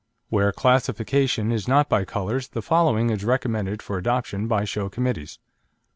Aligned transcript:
Where 0.29 0.51
classification 0.51 1.51
is 1.51 1.67
not 1.67 1.87
by 1.87 2.05
colours 2.05 2.47
the 2.47 2.63
following 2.63 3.11
is 3.11 3.23
recommended 3.23 3.83
for 3.83 3.99
adoption 3.99 4.47
by 4.47 4.65
show 4.65 4.89
committees: 4.89 5.37
1. 5.43 5.51